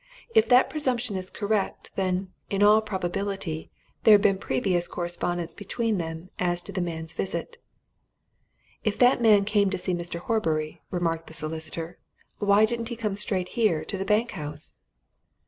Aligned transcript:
If 0.33 0.49
that 0.49 0.67
presumption 0.71 1.15
is 1.15 1.29
correct, 1.29 1.91
then, 1.95 2.33
in 2.49 2.63
all 2.63 2.81
probability, 2.81 3.69
there'd 4.01 4.23
been 4.23 4.39
previous 4.39 4.87
correspondence 4.87 5.53
between 5.53 5.99
them 5.99 6.29
as 6.39 6.63
to 6.63 6.71
the 6.71 6.81
man's 6.81 7.13
visit." 7.13 7.57
"If 8.83 8.97
that 8.97 9.21
man 9.21 9.45
came 9.45 9.69
to 9.69 9.77
see 9.77 9.93
Mr. 9.93 10.17
Horbury," 10.17 10.81
remarked 10.89 11.27
the 11.27 11.35
solicitor, 11.35 11.99
"why 12.39 12.65
didn't 12.65 12.89
he 12.89 12.95
come 12.95 13.15
straight 13.15 13.49
here 13.49 13.85
to 13.85 13.95
the 13.99 14.03
bank 14.03 14.31
house?" 14.31 14.79